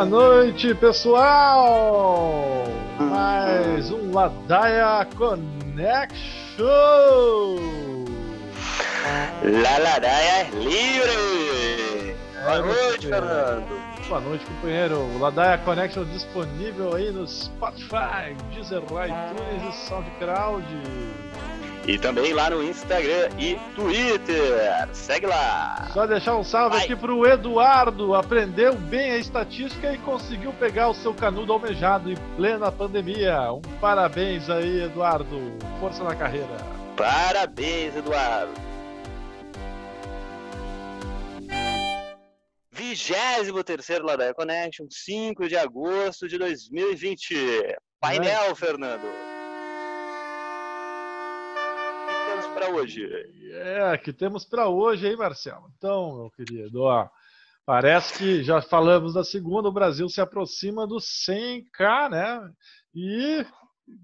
[0.00, 2.64] Boa noite, pessoal!
[2.98, 6.16] Mais um Ladaia Connection!
[9.42, 12.16] La Ladaia é livre!
[12.42, 14.08] Boa noite, Fernando!
[14.08, 15.00] Boa noite, companheiro.
[15.00, 20.64] O Ladaia Connection disponível aí no Spotify, Deezer, iTunes e SoundCloud.
[21.86, 24.88] E também lá no Instagram e Twitter.
[24.92, 25.88] Segue lá.
[25.92, 26.84] Só deixar um salve Vai.
[26.84, 28.14] aqui pro Eduardo.
[28.14, 33.52] Aprendeu bem a estatística e conseguiu pegar o seu canudo almejado em plena pandemia.
[33.52, 35.52] Um parabéns aí, Eduardo.
[35.80, 36.56] Força na carreira.
[36.96, 38.52] Parabéns, Eduardo.
[42.76, 47.76] 23 Ladaia Connection, 5 de agosto de 2020.
[48.00, 48.54] Painel, é.
[48.54, 49.29] Fernando.
[52.70, 53.06] Hoje?
[53.52, 55.70] É, que temos para hoje aí, Marcelo.
[55.76, 57.08] Então, meu querido, ó,
[57.66, 62.50] parece que já falamos da segunda, o Brasil se aproxima do 100k, né?
[62.94, 63.44] E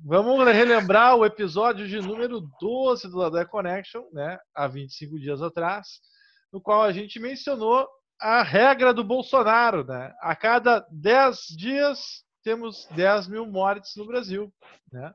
[0.05, 4.39] vamos relembrar o episódio de número 12 do Ladé Connection, né?
[4.55, 6.01] Há 25 dias atrás,
[6.53, 7.89] no qual a gente mencionou
[8.21, 10.15] a regra do Bolsonaro, né?
[10.21, 14.53] A cada 10 dias temos 10 mil mortes no Brasil,
[14.93, 15.13] né?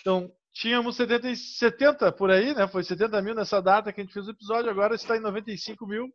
[0.00, 2.66] Então, tínhamos 70, 70 por aí, né?
[2.66, 5.86] Foi 70 mil nessa data que a gente fez o episódio, agora está em 95
[5.86, 6.08] mil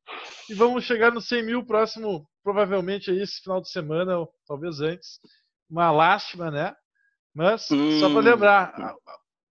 [0.49, 4.81] e vamos chegar no 100 mil próximo, provavelmente aí esse final de semana, ou talvez
[4.81, 5.19] antes.
[5.69, 6.75] Uma lástima, né?
[7.33, 7.99] Mas, hum.
[8.01, 8.95] só para lembrar,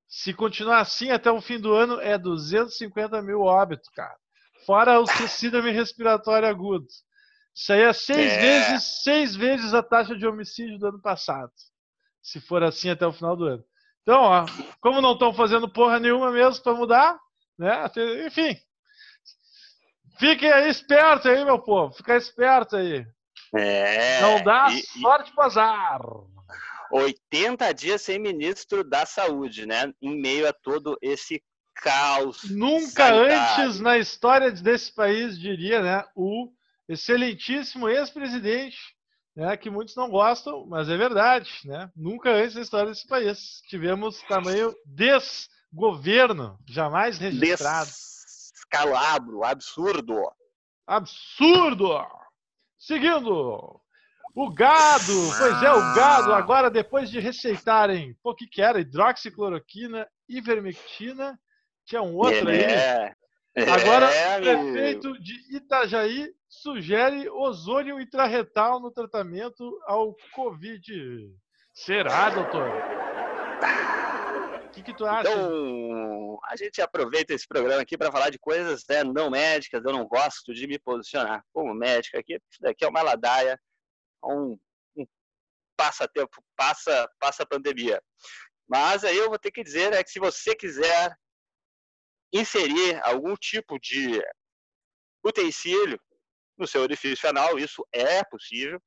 [0.07, 4.15] se continuar assim até o fim do ano, é 250 mil óbitos, cara.
[4.67, 6.87] Fora o síndrome respiratório agudo.
[7.55, 8.41] Isso aí é seis é.
[8.41, 11.51] vezes, seis vezes a taxa de homicídio do ano passado.
[12.23, 13.65] Se for assim até o final do ano.
[14.03, 14.47] Então, ó,
[14.81, 17.19] como não estão fazendo porra nenhuma mesmo para mudar,
[17.59, 17.85] né?
[18.27, 18.57] Enfim.
[20.19, 21.95] Fiquem aí espertos aí, meu povo.
[21.95, 23.07] Fica esperto aí.
[23.55, 26.01] É, não dá e, sorte para azar.
[26.91, 29.93] 80 dias sem ministro da Saúde, né?
[30.01, 31.43] Em meio a todo esse
[31.75, 32.45] caos.
[32.51, 33.63] Nunca sanitário.
[33.63, 36.05] antes na história desse país, diria, né?
[36.15, 36.53] O
[36.89, 38.79] excelentíssimo ex-presidente
[39.35, 41.51] né, que muitos não gostam, mas é verdade.
[41.65, 41.91] Né?
[41.97, 47.91] Nunca antes na história desse país tivemos tamanho desgoverno, jamais registrado.
[48.53, 50.15] Descalabro, absurdo.
[50.87, 52.07] Absurdo!
[52.79, 53.81] Seguindo,
[54.35, 58.81] o gado, pois é, o gado, agora depois de receitarem, o que que era?
[58.81, 61.39] Hidroxicloroquina, ivermectina,
[61.85, 63.07] tinha um outro é.
[63.07, 63.15] aí.
[63.55, 71.31] Agora, é, o prefeito de Itajaí sugere ozônio intraretal no tratamento ao Covid.
[71.75, 72.71] Será, doutor?
[74.65, 75.31] O que, que tu acha?
[75.31, 79.85] Então, a gente aproveita esse programa aqui para falar de coisas né, não médicas.
[79.85, 82.41] Eu não gosto de me posicionar como médico aqui.
[82.51, 83.61] Isso daqui é uma ladaia,
[84.25, 84.59] um,
[84.97, 85.07] um
[85.77, 88.03] passa-tempo, passa, passa a pandemia.
[88.67, 91.15] Mas aí eu vou ter que dizer né, que se você quiser
[92.33, 94.23] inserir algum tipo de
[95.25, 96.01] utensílio
[96.57, 98.81] no seu orifício anal, isso é possível.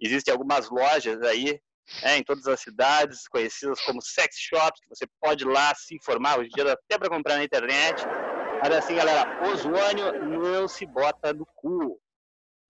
[0.00, 1.60] Existem algumas lojas aí
[2.02, 5.94] é, em todas as cidades, conhecidas como sex shops, que você pode ir lá se
[5.94, 8.02] informar, hoje em dia até para comprar na internet.
[8.62, 12.00] Mas assim, galera, ozônio não se bota no cu.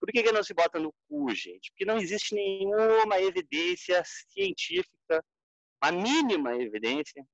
[0.01, 1.71] Por que, que não se bota no cu, gente?
[1.73, 5.25] Porque não existe nenhuma evidência científica,
[5.81, 7.25] a mínima evidência,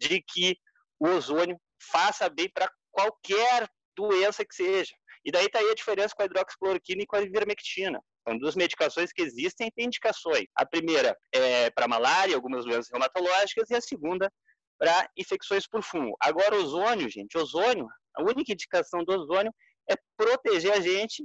[0.00, 0.56] de que
[0.98, 4.94] o ozônio faça bem para qualquer doença que seja.
[5.24, 8.00] E daí está aí a diferença com a hidroxicloroquina e com a ivermectina.
[8.26, 10.44] São duas medicações que existem e têm indicações.
[10.54, 14.30] A primeira é para malária, algumas doenças reumatológicas, e a segunda
[14.78, 16.16] para infecções por fungo.
[16.20, 19.52] Agora, ozônio, gente, ozônio, a única indicação do ozônio
[19.90, 21.24] é proteger a gente,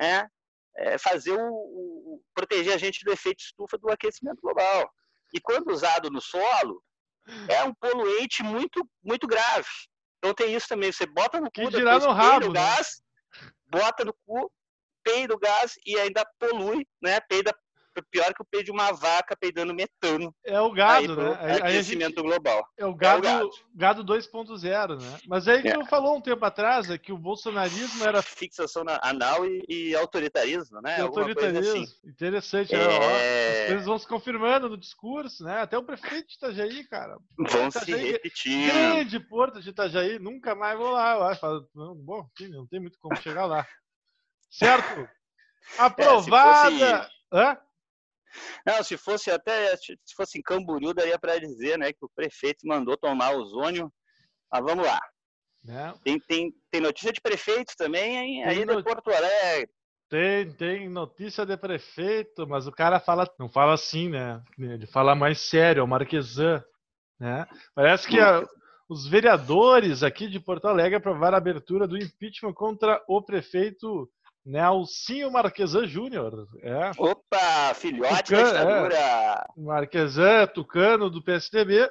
[0.00, 0.24] é,
[0.76, 4.88] é fazer o, o, proteger a gente do efeito estufa do aquecimento global.
[5.34, 6.82] E quando usado no solo,
[7.48, 9.68] é um poluente muito, muito grave.
[10.22, 12.60] Então tem isso também, você bota no cu, depois no rabo, o né?
[12.60, 13.02] gás,
[13.66, 14.52] bota no cu,
[15.02, 17.18] peida o gás e ainda polui, né?
[17.22, 17.52] Peida
[18.10, 20.34] pior que o peido de uma vaca peidando metano.
[20.44, 21.38] É o gado, né?
[21.40, 22.66] Aí, aquecimento gente, global.
[22.76, 24.02] É o gado, é o gado.
[24.02, 25.18] gado 2.0, né?
[25.26, 25.74] Mas aí que é.
[25.74, 30.80] tu falou um tempo atrás é que o bolsonarismo era fixação anal e, e autoritarismo,
[30.80, 30.98] né?
[30.98, 31.82] E autoritarismo.
[31.82, 31.86] Assim.
[32.04, 32.82] Interessante, né?
[32.82, 33.62] é...
[33.62, 35.60] As coisas vão se confirmando no discurso, né?
[35.60, 37.18] Até o prefeito de Itajaí, cara.
[37.36, 38.72] Vão Itajaí, se repetir.
[38.72, 41.68] Grande porto de Itajaí, nunca mais vou lá, eu acho.
[41.74, 43.66] Bom, não tem muito como chegar lá.
[44.50, 45.08] Certo?
[45.78, 46.84] Aprovada.
[46.84, 47.10] É, fosse...
[47.32, 47.58] Hã?
[48.66, 52.66] Não, se fosse até se fosse em Camboriú, daria para dizer né, que o prefeito
[52.66, 53.92] mandou tomar ozônio.
[54.50, 55.00] Mas vamos lá.
[55.68, 55.92] É.
[56.02, 59.70] Tem, tem, tem notícia de prefeitos também aí, aí no Porto Alegre.
[60.08, 64.42] Tem, tem notícia de prefeito, mas o cara fala, não fala assim, né?
[64.58, 66.62] Ele fala mais sério, é o Marquesan,
[67.18, 67.46] né?
[67.74, 68.46] Parece que a,
[68.90, 74.06] os vereadores aqui de Porto Alegre aprovaram a abertura do impeachment contra o prefeito
[74.44, 76.48] Nelsinho Marquesan Júnior.
[76.60, 76.90] É.
[76.98, 78.96] Opa, filhote Tucano, da ditadura!
[78.96, 79.44] É.
[79.56, 81.88] Marquesan, tucano do PSDB.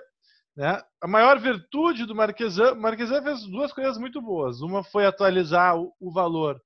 [0.56, 0.82] Né?
[1.02, 4.62] A maior virtude do Marquesan, Marquesan fez duas coisas muito boas.
[4.62, 6.62] Uma foi atualizar o, o valor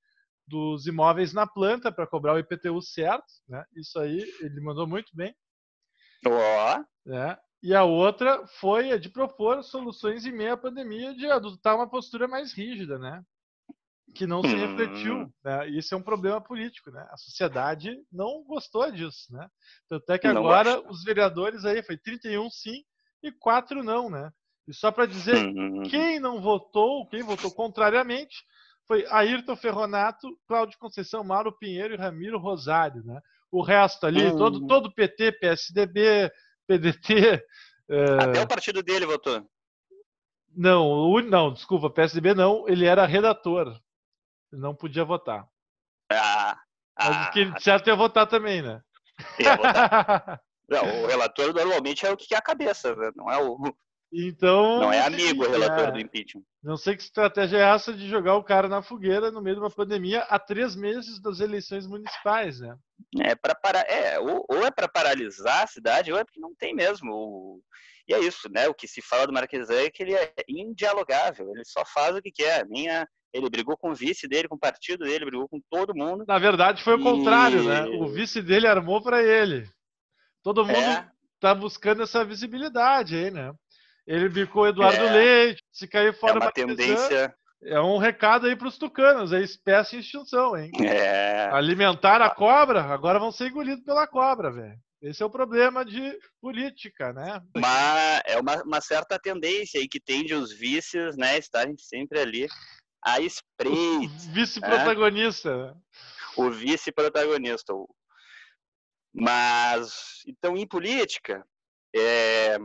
[0.47, 3.25] dos imóveis na planta para cobrar o IPTU certo.
[3.47, 3.63] Né?
[3.75, 5.35] Isso aí ele mandou muito bem.
[6.25, 6.79] Ó.
[6.79, 7.09] Oh.
[7.09, 7.37] Né?
[7.61, 11.89] E a outra foi a de propor soluções em meio à pandemia de adotar uma
[11.89, 13.23] postura mais rígida, né?
[14.13, 15.15] Que não se refletiu.
[15.15, 15.31] Hum.
[15.43, 15.69] Né?
[15.69, 16.91] Isso é um problema político.
[16.91, 17.05] Né?
[17.09, 19.31] A sociedade não gostou disso.
[19.31, 19.47] Né?
[19.89, 22.83] Tanto é que agora os vereadores aí foi 31 sim
[23.23, 24.09] e 4 não.
[24.09, 24.31] Né?
[24.67, 25.83] E só para dizer, hum.
[25.83, 28.35] quem não votou, quem votou contrariamente,
[28.87, 33.03] foi Ayrton Ferronato, Cláudio Conceição, Mauro Pinheiro e Ramiro Rosário.
[33.03, 33.19] Né?
[33.51, 34.37] O resto ali, hum.
[34.37, 36.31] todo, todo PT, PSDB,
[36.67, 37.43] PDT.
[38.19, 39.45] Até o partido dele votou.
[40.57, 43.77] Não, não, desculpa, PSDB não, ele era redator
[44.55, 45.47] não podia votar.
[46.11, 46.57] Ah,
[46.97, 48.81] Mas ah, que ele certo ia votar também, né?
[49.39, 50.41] Ia votar.
[50.69, 53.11] não, o relator normalmente é o que é a cabeça, né?
[53.15, 53.57] não é o.
[54.13, 54.79] Então.
[54.79, 55.91] Não é amigo o relator é.
[55.91, 56.43] do impeachment.
[56.63, 59.61] Não sei que estratégia é essa de jogar o cara na fogueira no meio de
[59.61, 62.77] uma pandemia há três meses das eleições municipais, né?
[63.19, 66.55] É para parar, é, ou, ou é para paralisar a cidade, ou é porque não
[66.55, 67.61] tem mesmo.
[68.07, 68.67] E é isso, né?
[68.67, 72.21] O que se fala do Marquesan é que ele é indialogável, ele só faz o
[72.21, 75.47] que quer, nem a, ele brigou com o vice dele, com o partido dele, brigou
[75.49, 76.23] com todo mundo.
[76.27, 77.03] Na verdade, foi o e...
[77.03, 77.83] contrário, né?
[77.99, 79.67] O vice dele armou para ele.
[80.43, 81.09] Todo mundo é.
[81.39, 83.51] tá buscando essa visibilidade aí, né?
[84.07, 85.11] Ele bicou o Eduardo é.
[85.11, 87.35] Leite, se cair fora é uma tendência.
[87.63, 90.71] É um recado aí para os tucanos, é espécie em extinção, hein?
[90.83, 91.49] É.
[91.51, 94.77] Alimentar a cobra, agora vão ser engolidos pela cobra, velho.
[95.01, 97.41] Esse é o problema de política, né?
[97.55, 102.47] Mas é uma, uma certa tendência aí que tende os vices, né, estarem sempre ali
[103.05, 103.75] a espreita.
[104.33, 105.67] Vice-protagonista.
[105.67, 105.81] Né?
[106.37, 107.73] O vice-protagonista.
[109.13, 111.45] Mas, então, em política,
[111.95, 112.57] é,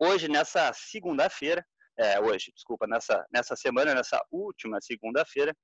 [0.00, 1.64] hoje, nessa segunda-feira,
[1.96, 5.54] é, hoje, desculpa, nessa, nessa semana, nessa última segunda-feira,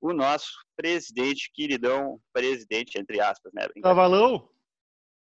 [0.00, 3.66] o nosso presidente, queridão presidente, entre aspas, né?
[3.82, 4.50] Cavalão?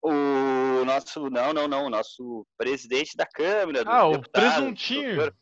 [0.01, 3.84] O nosso, não, não, não, o nosso presidente da Câmara.
[3.86, 5.34] Ah, o presuntinho.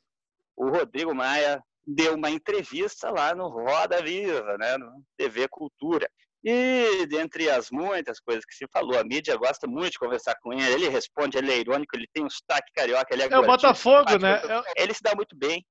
[0.56, 6.10] O Rodrigo Maia deu uma entrevista lá no Roda Viva, né, no TV Cultura.
[6.44, 10.54] E dentre as muitas coisas que se falou, a mídia gosta muito de conversar com
[10.54, 13.46] ele, ele responde, ele é irônico, ele tem um sotaque carioca, ele é É o
[13.46, 14.42] Botafogo, né?
[14.76, 15.66] Ele se dá muito bem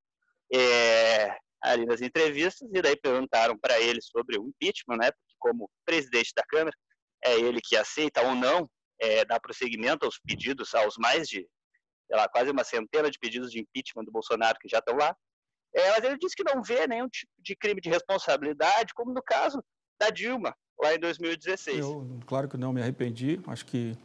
[0.53, 5.11] é, ali nas entrevistas, e daí perguntaram para ele sobre o impeachment, né?
[5.11, 6.77] Porque como presidente da Câmara,
[7.25, 8.69] é ele que aceita ou não
[9.00, 11.46] é, dar prosseguimento aos pedidos, aos mais de,
[12.10, 15.16] lá, quase uma centena de pedidos de impeachment do Bolsonaro que já estão lá.
[15.75, 19.22] É, mas ele disse que não vê nenhum tipo de crime de responsabilidade, como no
[19.22, 19.62] caso
[20.00, 21.78] da Dilma, lá em 2016.
[21.78, 23.40] Eu, claro que não me arrependi.
[23.46, 23.96] Acho que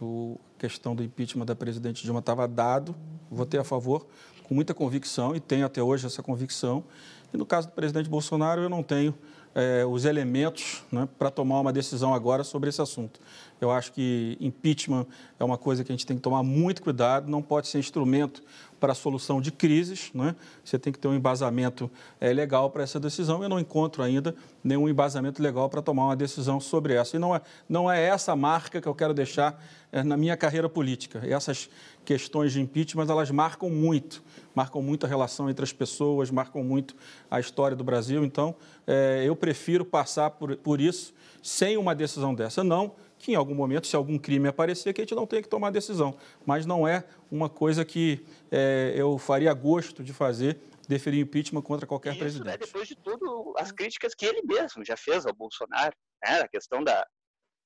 [0.00, 2.94] a questão do impeachment da presidente Dilma estava dado.
[3.30, 4.06] Votei a favor
[4.42, 6.84] com muita convicção e tenho até hoje essa convicção.
[7.32, 9.16] E no caso do presidente Bolsonaro, eu não tenho
[9.54, 13.20] é, os elementos né, para tomar uma decisão agora sobre esse assunto.
[13.60, 15.06] Eu acho que impeachment
[15.38, 18.42] é uma coisa que a gente tem que tomar muito cuidado, não pode ser instrumento
[18.82, 20.10] para a solução de crises.
[20.12, 20.34] Né?
[20.64, 21.88] Você tem que ter um embasamento
[22.20, 23.40] é, legal para essa decisão.
[23.40, 24.34] Eu não encontro ainda
[24.64, 27.14] nenhum embasamento legal para tomar uma decisão sobre essa.
[27.14, 30.68] E não é, não é essa marca que eu quero deixar é, na minha carreira
[30.68, 31.22] política.
[31.24, 31.70] Essas
[32.04, 34.20] questões de impeachment, elas marcam muito,
[34.52, 36.96] marcam muito a relação entre as pessoas, marcam muito
[37.30, 38.24] a história do Brasil.
[38.24, 38.52] Então,
[38.84, 42.64] é, eu prefiro passar por, por isso sem uma decisão dessa.
[42.64, 42.90] Não
[43.22, 45.70] que em algum momento, se algum crime aparecer, que a gente não tenha que tomar
[45.70, 46.18] decisão.
[46.44, 51.86] Mas não é uma coisa que é, eu faria gosto de fazer, deferir impeachment contra
[51.86, 52.46] qualquer Isso, né, presidente.
[52.48, 56.48] Né, depois de tudo, as críticas que ele mesmo já fez ao Bolsonaro, né, a
[56.48, 57.06] questão da,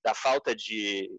[0.05, 1.11] da falta de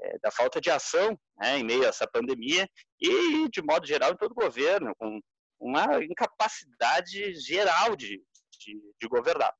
[0.00, 2.68] é, da falta de ação né, em meio a essa pandemia
[3.00, 5.20] e, de modo geral, em todo o governo, com
[5.60, 8.22] uma incapacidade geral de,
[8.60, 9.52] de, de governar.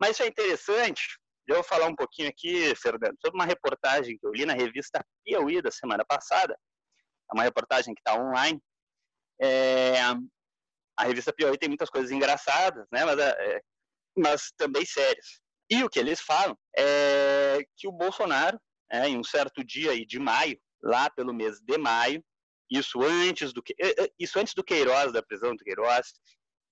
[0.00, 4.26] Mas isso é interessante eu vou falar um pouquinho aqui, Fernando, sobre uma reportagem que
[4.26, 6.58] eu li na revista Piauí da semana passada.
[7.30, 8.60] É uma reportagem que está online.
[9.40, 10.00] É,
[10.96, 13.04] a revista Piauí tem muitas coisas engraçadas, né?
[13.04, 13.60] Mas, é,
[14.16, 15.40] mas também sérias.
[15.70, 18.58] E o que eles falam é que o Bolsonaro,
[18.90, 22.24] é, em um certo dia aí de maio, lá pelo mês de maio,
[22.70, 26.12] isso antes do que é, é, isso antes do Queiroz, da prisão do Queiroz,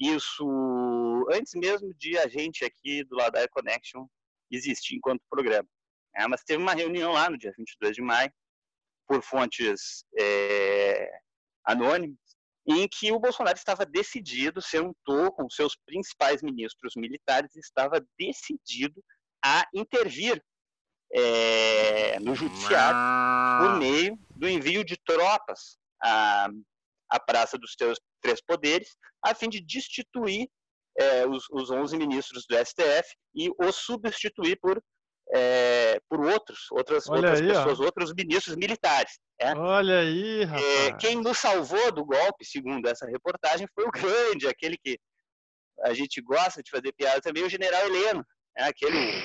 [0.01, 4.07] isso antes mesmo de a gente aqui do lado da Connection
[4.57, 5.69] existir enquanto programa.
[6.15, 8.33] É, mas teve uma reunião lá no dia 22 de maio,
[9.07, 11.11] por fontes é,
[11.65, 12.19] anônimas,
[12.67, 19.03] em que o Bolsonaro estava decidido, sentou com seus principais ministros militares, estava decidido
[19.45, 20.43] a intervir
[21.13, 22.99] é, no judiciário
[23.61, 26.49] por meio do envio de tropas à,
[27.11, 27.75] à Praça dos
[28.21, 30.49] Três Poderes, a fim de destituir
[30.99, 34.83] é, os, os 11 ministros do STF e os substituir por
[35.35, 37.85] é, por outros, outras, outras aí, pessoas, ó.
[37.85, 39.19] outros ministros militares.
[39.41, 39.55] É?
[39.55, 40.65] Olha aí, rapaz.
[40.65, 44.99] É, quem nos salvou do golpe, segundo essa reportagem, foi o grande, aquele que
[45.81, 48.25] a gente gosta de fazer piada também, o general Heleno.
[48.59, 49.23] É aquele.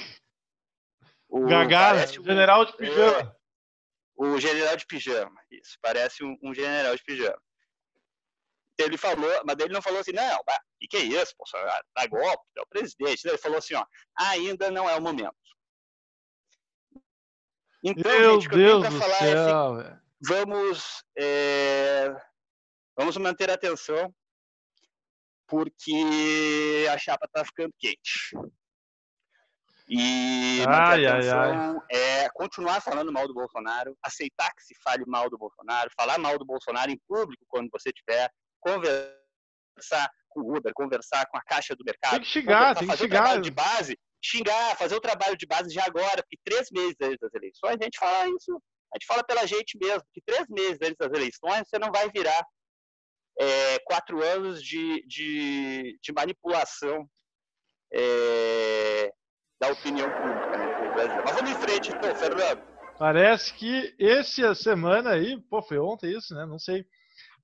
[1.28, 3.20] O, Gagara, general de pijama.
[3.20, 3.32] É,
[4.16, 5.78] o general de pijama, isso.
[5.82, 7.38] Parece um, um general de pijama
[8.84, 10.44] ele falou, mas ele não falou assim, não, o
[10.90, 11.84] que, é isso, Bolsonaro?
[11.96, 13.28] Dá golpe, é o presidente.
[13.28, 13.86] Ele falou assim, ó,
[14.18, 15.36] ainda não é o momento.
[17.84, 22.16] Então, Meu gente, o que Deus eu tenho falar é céu, é assim, vamos, é,
[22.98, 24.14] vamos manter a atenção,
[25.48, 28.36] porque a chapa está ficando quente.
[29.90, 31.78] E ai, ai, ai.
[31.90, 36.38] é continuar falando mal do Bolsonaro, aceitar que se fale mal do Bolsonaro, falar mal
[36.38, 38.30] do Bolsonaro em público quando você tiver,
[38.60, 42.12] conversar com o Uber, conversar com a caixa do mercado.
[42.12, 43.42] Tem que xingar, tem que xingar.
[43.42, 47.34] de base, xingar, fazer o trabalho de base já agora, porque três meses antes das
[47.34, 48.62] eleições a gente fala isso,
[48.94, 52.10] a gente fala pela gente mesmo, que três meses antes das eleições você não vai
[52.10, 52.46] virar
[53.40, 57.08] é, quatro anos de, de, de manipulação
[57.94, 59.12] é,
[59.60, 61.24] da opinião pública né, no Brasil.
[61.24, 62.62] Mas vamos em frente, então, Fernando.
[62.98, 66.46] Parece que esse semana aí, pô, foi ontem isso, né?
[66.46, 66.86] Não sei.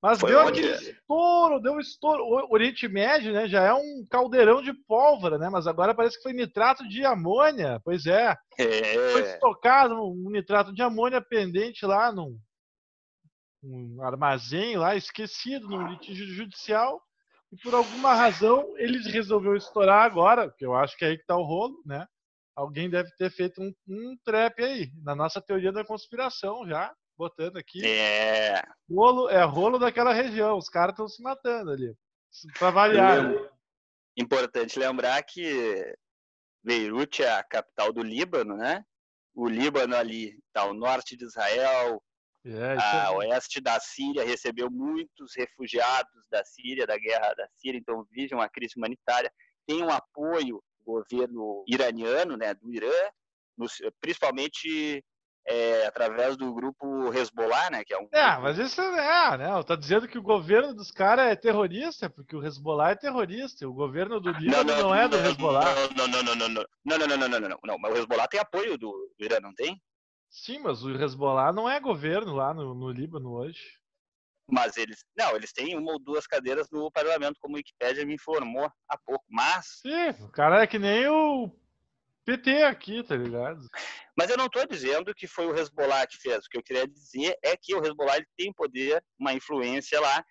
[0.03, 0.59] Mas Foi deu onde?
[0.59, 2.25] aquele estouro, deu um estouro.
[2.25, 5.49] O Oriente Médio, né, já é um caldeirão de pólvora, né?
[5.49, 7.79] Mas agora parece que foi nitrato de amônia.
[7.85, 8.35] Pois é.
[8.59, 9.11] é.
[9.13, 12.37] Foi estocado um nitrato de amônia pendente lá num,
[13.63, 17.01] num armazém lá, esquecido no litígio judicial.
[17.53, 21.25] E por alguma razão ele resolveu estourar agora, que eu acho que é aí que
[21.25, 22.05] tá o rolo, né?
[22.53, 27.57] Alguém deve ter feito um, um trap aí, na nossa teoria da conspiração já botando
[27.57, 27.85] aqui.
[27.85, 28.61] É.
[28.89, 30.57] Rolo, é rolo daquela região.
[30.57, 31.95] Os caras estão se matando ali.
[32.57, 33.23] Pra variar.
[33.23, 33.49] Né?
[34.17, 35.95] Importante lembrar que
[36.63, 38.83] Beirute é a capital do Líbano, né?
[39.35, 42.01] O Líbano ali está ao norte de Israel,
[42.45, 48.05] é, a oeste da Síria recebeu muitos refugiados da Síria, da guerra da Síria, então
[48.11, 49.31] vive uma crise humanitária.
[49.65, 52.91] Tem um apoio do governo iraniano, né, do Irã,
[54.01, 55.01] principalmente
[55.45, 57.83] é, através do grupo Hezbollah, né?
[57.83, 58.07] Que é um.
[58.11, 59.63] É, mas isso é, né?
[59.63, 63.67] Tá dizendo que o governo dos caras é terrorista, porque o Hezbollah é terrorista.
[63.67, 65.65] O governo do Líbano não, não, não, é do Hezbollah.
[65.95, 67.77] Não, não, não, não, não, não, não, não, não, não, não, não.
[67.77, 69.81] Mas o Hezbollah tem apoio do, do Irã, não tem?
[70.29, 73.79] Sim, mas o Hezbollah não é governo lá no, no Líbano hoje.
[74.49, 78.15] Mas eles, não, eles têm uma ou duas cadeiras no parlamento, como a Wikipédia me
[78.15, 79.23] informou há pouco.
[79.29, 79.79] Mas.
[79.81, 81.49] Sim, o cara é que nem o
[82.25, 83.59] PT aqui, tá ligado?
[84.17, 86.45] Mas eu não estou dizendo que foi o Hezbollah que fez.
[86.45, 90.23] O que eu queria dizer é que o Hezbollah ele tem poder, uma influência lá,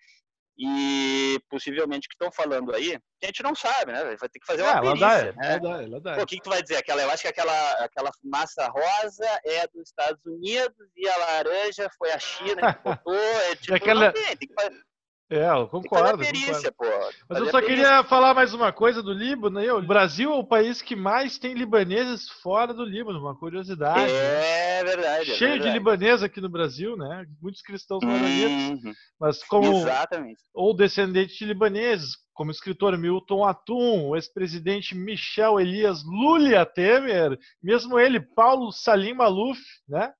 [0.57, 4.03] e possivelmente que estão falando aí, a gente não sabe, né?
[4.03, 5.33] Vai ter que fazer uma é, perícia, dá, né?
[5.41, 6.15] Ela dá, ela dá.
[6.15, 6.77] Pô, o que, que tu vai dizer?
[6.77, 11.89] Aquela, eu acho que aquela, aquela fumaça rosa é dos Estados Unidos e a laranja
[11.97, 13.15] foi a China que botou.
[13.15, 14.11] É, tipo, aquela...
[14.11, 14.83] tem, tem que fazer
[15.29, 16.19] é, eu concordo.
[16.19, 17.15] Perícia, concordo.
[17.29, 19.59] Mas eu só queria falar mais uma coisa do Líbano.
[19.59, 19.71] Né?
[19.71, 24.11] O Brasil é o país que mais tem libaneses fora do Líbano, uma curiosidade.
[24.11, 25.31] É verdade.
[25.31, 25.71] É Cheio verdade.
[25.71, 27.25] de libaneses aqui no Brasil, né?
[27.41, 28.83] Muitos cristãos libaneses.
[28.83, 28.93] Uhum.
[29.19, 29.73] Mas como.
[29.73, 30.41] Exatamente.
[30.53, 37.37] Ou descendentes de libaneses, como o escritor Milton Atum, o ex-presidente Michel Elias Lulia Temer,
[37.61, 40.11] mesmo ele, Paulo Salim Maluf, né?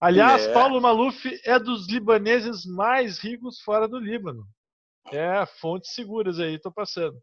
[0.00, 0.52] Aliás, é.
[0.52, 4.44] Paulo Maluf é dos libaneses mais ricos fora do Líbano.
[5.10, 7.16] É, fontes seguras aí, estou passando.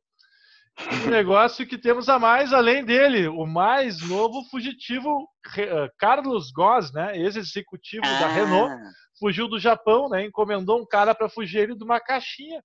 [1.05, 6.91] Um negócio que temos a mais além dele, o mais novo fugitivo, eh, Carlos Goss,
[6.91, 8.19] né, ex-executivo ah.
[8.21, 8.73] da Renault,
[9.19, 12.63] fugiu do Japão, né, encomendou um cara para fugir ele de uma caixinha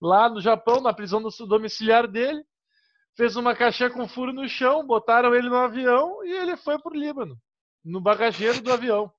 [0.00, 2.44] lá no Japão, na prisão domiciliar dele,
[3.16, 6.92] fez uma caixinha com furo no chão, botaram ele no avião e ele foi para
[6.92, 7.38] o Líbano,
[7.82, 9.10] no bagageiro do avião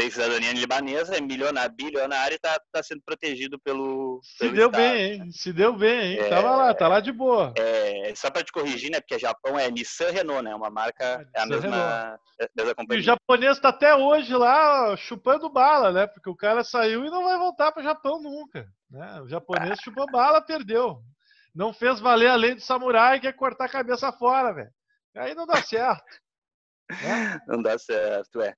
[0.00, 4.20] tem cidadania libanesa, é milionário, bilionário e está tá sendo protegido pelo.
[4.22, 5.30] Se pelo deu Estado, bem, hein?
[5.30, 6.18] Se deu bem, hein?
[6.20, 7.52] É, Tava lá, tá lá de boa.
[7.58, 8.98] É, só para te corrigir, né?
[8.98, 10.54] Porque Japão é Nissan Renault, né?
[10.54, 13.00] Uma marca, é, é a mesma, é mesma companhia.
[13.00, 16.06] E o japonês está até hoje lá chupando bala, né?
[16.06, 18.66] Porque o cara saiu e não vai voltar para Japão nunca.
[18.90, 19.20] Né?
[19.20, 19.82] O japonês ah.
[19.82, 21.02] chupou bala, perdeu.
[21.54, 24.70] Não fez valer a lei do samurai, que é cortar a cabeça fora, velho.
[25.16, 26.04] Aí não dá certo.
[27.02, 27.40] né?
[27.46, 28.54] Não dá certo, é.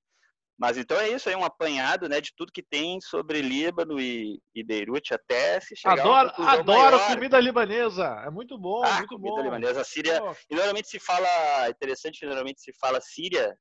[0.57, 4.39] Mas então é isso aí, um apanhado né, de tudo que tem sobre Líbano e,
[4.53, 8.05] e Beirute até se chegar Adoro, adoro comida libanesa.
[8.25, 9.41] É muito bom, ah, muito comida bom.
[9.41, 9.81] libanesa.
[9.81, 10.33] A Síria, oh.
[10.49, 13.57] e normalmente se fala, interessante, normalmente se fala Síria,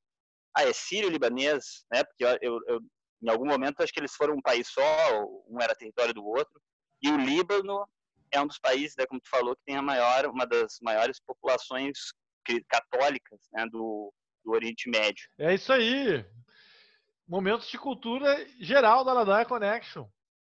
[0.54, 2.04] ah, é sírio-libanês, né?
[2.04, 2.80] Porque eu, eu, eu,
[3.22, 6.60] em algum momento acho que eles foram um país só, um era território do outro.
[7.02, 7.86] E o Líbano
[8.30, 11.20] é um dos países, né, como tu falou, que tem a maior, uma das maiores
[11.26, 11.98] populações
[12.68, 14.12] católicas né, do,
[14.44, 15.28] do Oriente Médio.
[15.38, 16.24] É isso aí
[17.26, 20.06] momentos de cultura geral da Ladaia Connection.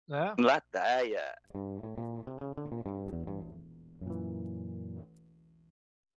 [0.08, 0.34] Né?
[0.38, 1.34] Ladaia.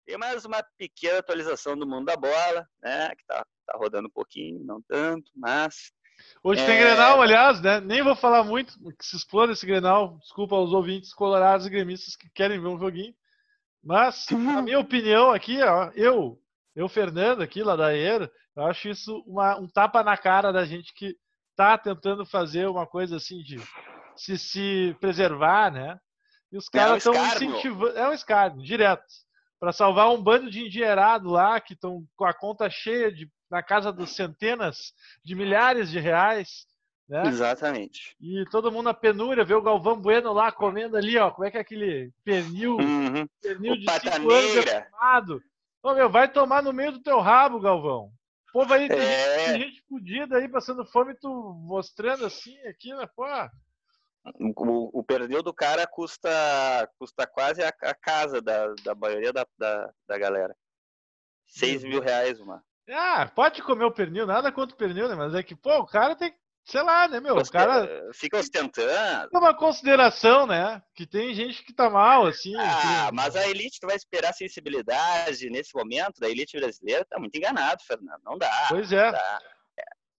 [0.07, 3.11] Tem mais uma pequena atualização do mundo da bola, né?
[3.15, 5.93] Que tá, tá rodando um pouquinho, não tanto, mas.
[6.43, 6.67] Hoje é...
[6.67, 7.81] tem Grenal, aliás, né?
[7.81, 10.19] Nem vou falar muito, que se explode esse Grenal.
[10.19, 13.15] Desculpa aos ouvintes colorados e gremistas que querem ver um joguinho.
[13.83, 16.42] Mas, na minha opinião aqui, ó, eu,
[16.75, 21.17] eu, Fernando, aqui, ladaieiro, eu acho isso uma, um tapa na cara da gente que
[21.51, 23.61] está tentando fazer uma coisa assim de
[24.17, 25.99] se, se preservar, né?
[26.51, 27.99] E os caras estão é um incentivando.
[27.99, 29.05] É um escárnio, direto.
[29.59, 33.63] Para salvar um bando de endinheirado lá que estão com a conta cheia de, na
[33.63, 34.93] casa dos centenas
[35.25, 36.67] de milhares de reais.
[37.09, 37.27] Né?
[37.27, 38.17] Exatamente.
[38.21, 41.31] E todo mundo na penúria, vê o Galvão Bueno lá comendo ali, ó.
[41.31, 42.77] Como é que é aquele pernil?
[42.77, 43.27] Uhum.
[43.41, 45.43] Pernil o de cinco anos defumado.
[45.83, 48.13] Ô, meu, vai tomar no meio do teu rabo, Galvão.
[48.49, 49.47] O povo aí tem, é...
[49.47, 51.29] gente, gente fodida aí passando fome, tu
[51.67, 53.07] mostrando assim aqui, né?
[53.17, 53.25] Pô.
[54.39, 56.31] O, o pernil do cara custa,
[56.97, 60.55] custa quase a, a casa da, da maioria da, da, da galera.
[61.47, 62.63] 6 mil reais uma.
[62.89, 65.15] Ah, pode comer o pernil, nada contra o pernil, né?
[65.15, 66.33] Mas é que, pô, o cara tem,
[66.65, 67.37] sei lá, né, meu?
[67.37, 67.89] O cara.
[68.13, 69.31] Fica ostentando.
[69.33, 70.83] É uma consideração, né?
[70.95, 72.55] Que tem gente que tá mal, assim.
[72.57, 73.15] Ah, que...
[73.15, 77.83] mas a elite tu vai esperar sensibilidade nesse momento da elite brasileira, tá muito enganado,
[77.85, 78.21] Fernando.
[78.25, 78.67] Não dá.
[78.69, 79.13] Pois é.
[79.13, 79.39] Dá.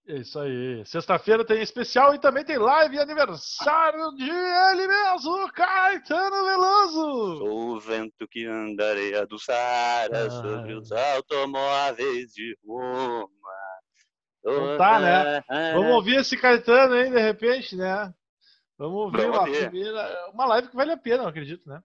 [0.06, 0.86] É isso aí.
[0.86, 7.38] Sexta-feira tem especial e também tem live aniversário de ele mesmo, Caetano Veloso.
[7.38, 10.30] Sou o vento que anda areia do Sara ah.
[10.30, 13.30] sobre os automóveis de Roma.
[14.44, 15.44] Não tá, né?
[15.74, 18.14] Vamos ouvir esse Caetano aí, de repente, né?
[18.78, 21.82] Vamos ouvir uma, primeira, uma live que vale a pena, eu acredito, né?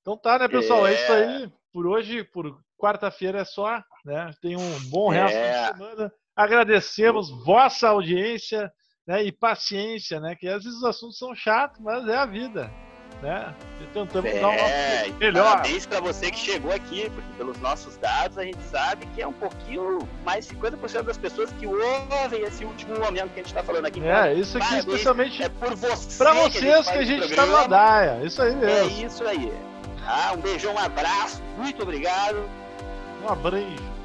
[0.00, 0.86] Então tá, né, pessoal?
[0.86, 1.52] É, é isso aí.
[1.72, 4.30] Por hoje, por quarta-feira é só, né?
[4.40, 5.72] Tem um bom resto é.
[5.72, 6.12] de semana.
[6.34, 8.72] Agradecemos vossa audiência
[9.06, 10.34] né, e paciência, né?
[10.34, 12.70] Que às vezes os assuntos são chatos, mas é a vida
[13.22, 13.54] né?
[13.80, 15.44] E tentamos é, dar uma melhor.
[15.44, 19.26] Parabéns para você que chegou aqui, porque pelos nossos dados a gente sabe que é
[19.26, 23.62] um pouquinho mais 50% das pessoas que ouvem esse último momento que a gente está
[23.62, 24.00] falando aqui.
[24.02, 27.66] É, isso aqui parabéns, especialmente é por você para vocês que a gente está na
[27.66, 28.24] Daia.
[28.24, 29.02] Isso aí mesmo.
[29.02, 29.52] É isso aí.
[30.06, 32.48] Ah, um beijão, um abraço, muito obrigado.
[33.24, 33.95] Um abraço.